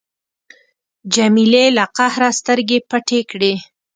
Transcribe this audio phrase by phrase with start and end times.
[1.13, 3.53] جمیلې له قهره سترګې پټې کړې.